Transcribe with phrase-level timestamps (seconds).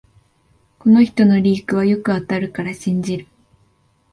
[0.79, 3.27] この人のリークはよく当たるから信じる